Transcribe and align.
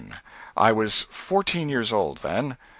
I 0.57 0.71
was 0.71 1.03
fourteen 1.11 1.69
years 1.69 1.93
old, 1.93 2.21
then. 2.23 2.57